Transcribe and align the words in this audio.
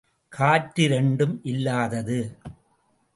காற்று 0.29 0.83
இரண்டும் 0.83 1.39
இல்லாதது. 1.43 2.37